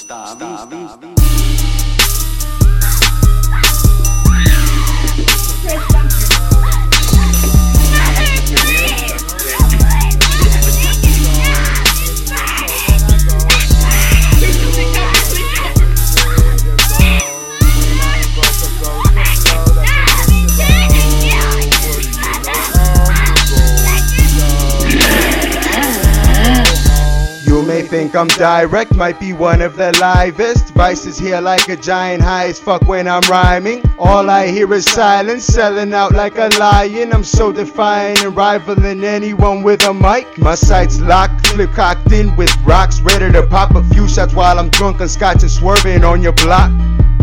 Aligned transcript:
You 0.00 0.36
may 0.70 2.27
think 27.88 28.14
I'm 28.14 28.28
direct, 28.28 28.94
might 28.94 29.18
be 29.18 29.32
one 29.32 29.62
of 29.62 29.76
the 29.76 29.96
livest. 29.98 30.74
Vices 30.74 31.18
here 31.18 31.40
like 31.40 31.70
a 31.70 31.76
giant 31.76 32.22
high 32.22 32.48
as 32.48 32.60
fuck 32.60 32.82
when 32.82 33.08
I'm 33.08 33.22
rhyming. 33.22 33.82
All 33.98 34.28
I 34.28 34.48
hear 34.48 34.70
is 34.74 34.84
silence, 34.84 35.44
selling 35.44 35.94
out 35.94 36.12
like 36.12 36.36
a 36.36 36.50
lion. 36.58 37.14
I'm 37.14 37.24
so 37.24 37.50
defiant 37.50 38.22
and 38.22 38.36
rivaling 38.36 39.04
anyone 39.04 39.62
with 39.62 39.86
a 39.86 39.94
mic. 39.94 40.36
My 40.36 40.54
sight's 40.54 41.00
locked, 41.00 41.46
flip 41.46 41.70
cocked 41.70 42.12
in 42.12 42.36
with 42.36 42.54
rocks, 42.66 43.00
ready 43.00 43.32
to 43.32 43.46
pop 43.46 43.74
a 43.74 43.82
few 43.84 44.06
shots 44.06 44.34
while 44.34 44.58
I'm 44.58 44.68
drunk 44.68 45.00
on 45.00 45.08
scotch 45.08 45.42
and 45.42 45.50
swerving 45.50 46.04
on 46.04 46.20
your 46.20 46.32
block. 46.32 46.70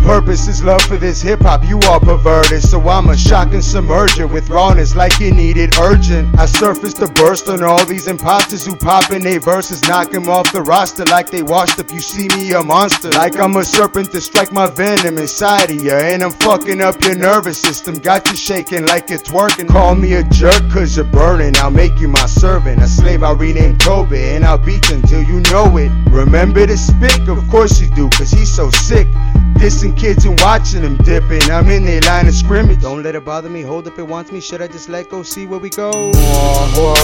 Purpose 0.05 0.47
is 0.47 0.63
love 0.63 0.83
for 0.83 0.97
this 0.97 1.19
hip 1.19 1.41
hop, 1.41 1.63
you 1.65 1.79
all 1.89 1.99
perverted. 1.99 2.61
So 2.61 2.79
I'm 2.87 3.09
a 3.09 3.17
shock 3.17 3.53
and 3.53 3.63
submerger 3.63 4.31
with 4.31 4.51
rawness 4.51 4.95
like 4.95 5.19
you 5.19 5.33
it 5.33 5.79
urgent. 5.79 6.37
I 6.37 6.45
surface 6.45 6.93
the 6.93 7.07
burst 7.07 7.49
on 7.49 7.63
all 7.63 7.83
these 7.85 8.07
imposters 8.07 8.63
who 8.63 8.75
pop 8.75 9.11
in 9.11 9.23
their 9.23 9.39
verses, 9.39 9.81
knock 9.89 10.13
'em 10.13 10.29
off 10.29 10.51
the 10.51 10.61
roster 10.61 11.05
like 11.05 11.31
they 11.31 11.41
washed 11.41 11.79
up. 11.79 11.91
You 11.91 11.99
see 11.99 12.27
me 12.37 12.51
a 12.51 12.61
monster, 12.61 13.09
like 13.09 13.39
I'm 13.39 13.55
a 13.55 13.65
serpent 13.65 14.11
to 14.11 14.21
strike 14.21 14.51
my 14.51 14.67
venom 14.67 15.17
inside 15.17 15.71
of 15.71 15.81
ya. 15.83 15.95
And 15.95 16.21
I'm 16.21 16.33
fucking 16.33 16.81
up 16.81 17.03
your 17.03 17.15
nervous 17.15 17.57
system, 17.57 17.95
got 17.95 18.29
you 18.29 18.37
shaking 18.37 18.85
like 18.85 19.09
you're 19.09 19.17
twerking. 19.17 19.67
Call 19.67 19.95
me 19.95 20.13
a 20.13 20.23
jerk 20.25 20.61
cause 20.71 20.95
you're 20.95 21.05
burning, 21.05 21.57
I'll 21.57 21.71
make 21.71 21.99
you 21.99 22.09
my 22.09 22.27
servant. 22.27 22.79
A 22.79 22.87
slave 22.87 23.23
I'll 23.23 23.35
rename 23.35 23.79
Toby, 23.79 24.21
and 24.35 24.45
I'll 24.45 24.59
beat 24.59 24.87
you 24.87 24.97
until 24.97 25.23
you 25.23 25.41
know 25.51 25.65
it. 25.77 25.91
Remember 26.11 26.67
to 26.67 26.77
spit, 26.77 27.27
of 27.27 27.41
course 27.49 27.81
you 27.81 27.89
do, 27.95 28.07
cause 28.09 28.29
he's 28.29 28.53
so 28.53 28.69
sick. 28.69 29.07
Dissing 29.55 29.97
kids 29.97 30.25
and 30.25 30.39
watching 30.41 30.81
them 30.81 30.97
dipping. 30.97 31.41
I'm 31.51 31.69
in 31.69 31.85
their 31.85 32.01
line 32.01 32.27
of 32.27 32.35
scrimmage. 32.35 32.81
Don't 32.81 33.03
let 33.03 33.15
it 33.15 33.25
bother 33.25 33.49
me. 33.49 33.61
Hold 33.61 33.87
up, 33.87 33.97
it 33.97 34.03
wants 34.03 34.31
me. 34.31 34.39
Should 34.39 34.61
I 34.61 34.67
just 34.67 34.89
let 34.89 35.09
go? 35.09 35.23
See 35.23 35.45
where 35.45 35.59
we 35.59 35.69
go. 35.69 36.11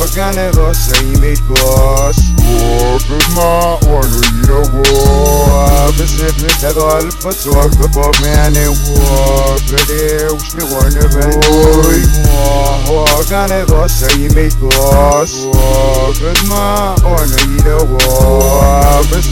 Organigo 0.02 0.74
sejmit 0.76 1.40
głos 1.42 2.16
Głupych 2.36 3.30
ma 3.36 3.80
orwino 3.98 4.62
głowa 4.72 5.92
Wysypny 5.92 6.50
tego 6.62 6.96
alfa 6.96 7.34
cok 7.34 7.76
Wypomniany 7.76 8.70
łopry 8.70 10.18
Uśmiechony 10.38 11.00
wędruj 11.10 12.04
Organigo 13.18 13.90
sejmit 13.90 14.54
głos 14.56 15.32
Głupych 15.32 16.44
ma 16.50 16.96
orwino 17.04 17.86
głowa 17.86 18.11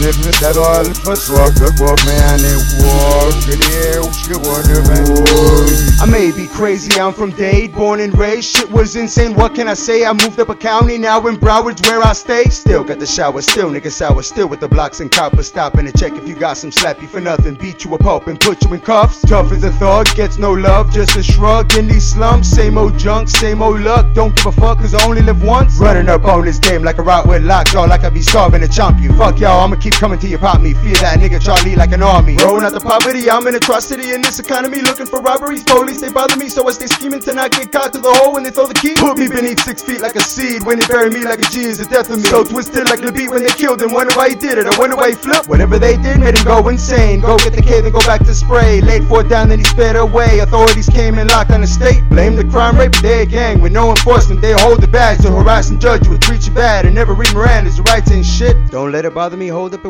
это 0.09 0.79
альфа 0.79 1.15
сорок 1.15 1.53
Богмяне 1.77 2.57
Воды 2.79 3.99
Ушли 4.01 4.33
войны 4.33 4.81
веной 4.81 5.85
I 6.01 6.07
may 6.07 6.29
be 6.31 6.45
crazy, 6.47 6.91
I'm 6.99 7.13
from 7.13 7.31
Dade, 7.31 7.73
born 7.73 8.01
and 8.01 8.15
raised. 8.17 8.57
Shit 8.57 8.69
was 8.69 8.97
insane, 8.97 9.33
what 9.33 9.55
can 9.55 9.69
I 9.69 9.75
say? 9.75 10.03
I 10.05 10.11
moved 10.11 10.37
up 10.41 10.49
a 10.49 10.55
county, 10.55 10.97
now 10.97 11.25
in 11.25 11.37
Broward's 11.37 11.81
where 11.87 12.01
I 12.01 12.11
stay. 12.11 12.43
Still 12.49 12.83
got 12.83 12.99
the 12.99 13.07
shower, 13.07 13.41
still 13.41 13.71
nigga 13.71 13.89
sour, 13.89 14.21
still 14.21 14.47
with 14.47 14.59
the 14.59 14.67
blocks 14.67 14.99
and 14.99 15.09
coppers. 15.09 15.47
Stopping 15.47 15.85
to 15.85 15.93
check 15.93 16.11
if 16.13 16.27
you 16.27 16.35
got 16.35 16.57
some 16.57 16.69
slap 16.69 17.01
you 17.01 17.07
for 17.07 17.21
nothing. 17.21 17.55
Beat 17.55 17.85
you 17.85 17.93
a 17.95 17.97
pulp 17.97 18.27
and 18.27 18.37
put 18.37 18.61
you 18.63 18.73
in 18.73 18.81
cuffs. 18.81 19.21
Tough 19.21 19.53
as 19.53 19.63
a 19.63 19.71
thug, 19.71 20.05
gets 20.15 20.37
no 20.37 20.51
love, 20.51 20.91
just 20.91 21.15
a 21.15 21.23
shrug. 21.23 21.73
In 21.77 21.87
these 21.87 22.11
slums, 22.11 22.49
same 22.49 22.77
old 22.77 22.99
junk, 22.99 23.29
same 23.29 23.61
old 23.61 23.79
luck. 23.79 24.05
Don't 24.13 24.35
give 24.35 24.47
a 24.47 24.51
fuck, 24.51 24.79
cause 24.79 24.93
I 24.93 25.03
only 25.07 25.21
live 25.21 25.41
once. 25.43 25.77
Running 25.77 26.09
up 26.09 26.25
on 26.25 26.43
this 26.43 26.59
game 26.59 26.83
like 26.83 26.97
a 26.97 27.03
route 27.03 27.25
with 27.25 27.43
locks, 27.43 27.73
all 27.73 27.87
like 27.87 28.03
I 28.03 28.09
be 28.09 28.21
starving 28.21 28.61
to 28.61 28.67
chomp 28.67 29.01
you. 29.01 29.13
Fuck 29.13 29.39
y'all, 29.39 29.61
I'ma 29.61 29.77
keep 29.77 29.93
coming 30.00 30.18
to 30.18 30.26
your 30.26 30.38
pop 30.38 30.62
me. 30.62 30.72
Fear 30.72 30.96
that 31.04 31.20
nigga 31.20 31.36
Charlie 31.36 31.76
like 31.76 31.92
an 31.92 32.02
army. 32.02 32.34
Rolling 32.40 32.64
out 32.64 32.72
the 32.72 32.80
poverty, 32.80 33.28
I'm 33.28 33.46
in 33.46 33.54
atrocity 33.54 34.16
in 34.16 34.22
this 34.22 34.40
economy, 34.40 34.80
looking 34.80 35.04
for 35.04 35.20
robberies. 35.20 35.62
Police, 35.62 36.00
they 36.00 36.08
bother 36.08 36.36
me, 36.40 36.48
so 36.48 36.66
I 36.66 36.72
stay 36.72 36.86
scheming 36.86 37.20
to 37.20 37.34
not 37.34 37.52
get 37.52 37.70
caught 37.70 37.92
to 37.92 38.00
the 38.00 38.08
hole 38.08 38.32
when 38.32 38.42
they 38.42 38.50
throw 38.50 38.64
the 38.64 38.80
key. 38.80 38.94
Put 38.96 39.18
me 39.18 39.28
beneath 39.28 39.60
six 39.60 39.82
feet 39.82 40.00
like 40.00 40.16
a 40.16 40.24
seed. 40.24 40.64
When 40.64 40.78
they 40.78 40.86
bury 40.86 41.10
me 41.10 41.20
like 41.28 41.40
a 41.40 41.48
G 41.52 41.68
is 41.68 41.76
the 41.76 41.84
death 41.84 42.08
of 42.08 42.16
me. 42.16 42.24
So 42.32 42.44
twisted 42.44 42.88
like 42.88 43.04
the 43.04 43.12
beat 43.12 43.28
when 43.28 43.44
they 43.44 43.52
killed 43.52 43.82
him. 43.82 43.92
Wonder 43.92 44.16
why 44.16 44.30
he 44.30 44.34
did 44.34 44.56
it. 44.56 44.64
I 44.64 44.72
wonder 44.78 44.96
why 44.96 45.10
he 45.10 45.16
flipped. 45.16 45.48
Whatever 45.52 45.78
they 45.78 46.00
did 46.00 46.18
made 46.18 46.38
him 46.38 46.44
go 46.48 46.66
insane. 46.68 47.20
Go 47.20 47.36
get 47.36 47.52
the 47.52 47.60
kid 47.60 47.84
and 47.84 47.92
go 47.92 48.00
back 48.08 48.24
to 48.24 48.32
spray. 48.32 48.80
Laid 48.80 49.04
four 49.04 49.22
down, 49.22 49.50
then 49.50 49.58
he 49.58 49.66
sped 49.68 49.96
away. 49.96 50.38
Authorities 50.40 50.88
came 50.88 51.18
and 51.18 51.28
locked 51.28 51.50
on 51.50 51.60
the 51.60 51.68
state. 51.68 52.00
Blame 52.08 52.36
the 52.36 52.48
crime 52.48 52.80
rate, 52.80 52.92
but 52.92 53.02
they 53.02 53.22
a 53.22 53.26
gang 53.26 53.60
with 53.60 53.72
no 53.72 53.90
enforcement. 53.90 54.40
They 54.40 54.52
hold 54.56 54.80
the 54.80 54.88
badge 54.88 55.20
to 55.28 55.30
harass 55.30 55.68
and 55.68 55.78
judge 55.78 56.06
you 56.06 56.12
and 56.12 56.22
treat 56.22 56.46
you 56.46 56.54
bad 56.54 56.86
and 56.86 56.94
never 56.94 57.12
read 57.12 57.34
Miranda's 57.34 57.76
the 57.76 57.82
rights 57.82 58.10
ain't 58.10 58.24
shit. 58.24 58.56
Don't 58.70 58.92
let 58.92 59.04
it 59.04 59.12
bother 59.12 59.36
me. 59.36 59.48
Hold 59.48 59.74
up, 59.74 59.89